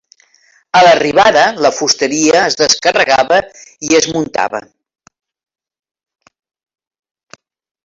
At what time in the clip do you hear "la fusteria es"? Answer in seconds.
1.65-2.57